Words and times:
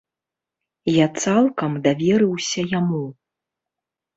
Я 0.95 1.05
цалкам 1.25 1.75
даверыўся 1.89 2.61
яму. 2.79 3.05